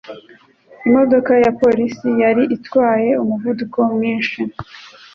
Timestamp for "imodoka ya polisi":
0.87-2.07